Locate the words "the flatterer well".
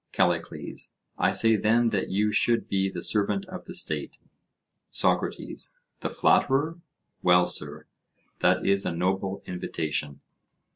5.99-7.45